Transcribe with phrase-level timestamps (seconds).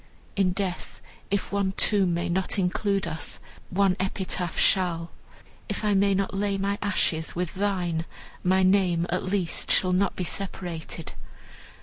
[0.35, 0.99] In death,
[1.29, 5.11] if one tomb may not include us, one epitaph shall;
[5.69, 8.05] if I may not lay my ashes with thine,
[8.43, 11.13] my name, at least, shall not be separated."